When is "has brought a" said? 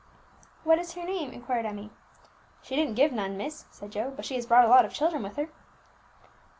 4.33-4.69